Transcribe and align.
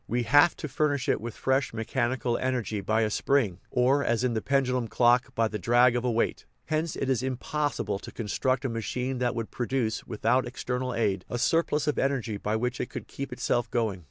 We 0.07 0.23
have 0.23 0.55
to 0.55 0.67
furnish 0.67 1.07
it 1.07 1.21
with 1.21 1.35
fresh 1.35 1.75
mechanical 1.75 2.35
energy 2.39 2.81
by 2.81 3.01
a 3.01 3.11
spring 3.11 3.59
(or, 3.69 4.03
as 4.03 4.23
in 4.23 4.33
the 4.33 4.41
pendulum 4.41 4.87
clock, 4.87 5.35
by 5.35 5.47
the 5.47 5.59
drag 5.59 5.95
of 5.95 6.03
a 6.03 6.09
weight). 6.09 6.47
Hence 6.65 6.95
it 6.95 7.07
is 7.07 7.21
impossi 7.21 7.85
ble 7.85 7.99
to 7.99 8.11
construct 8.11 8.65
a 8.65 8.69
machine 8.69 9.19
that 9.19 9.35
would 9.35 9.51
produce, 9.51 10.03
with 10.07 10.25
out 10.25 10.47
external 10.47 10.95
aid, 10.95 11.23
a 11.29 11.37
surplus 11.37 11.85
of 11.85 11.99
energy 11.99 12.37
by 12.37 12.55
which 12.55 12.81
it 12.81 12.89
could 12.89 13.07
keep 13.07 13.31
itself 13.31 13.69
going. 13.69 13.99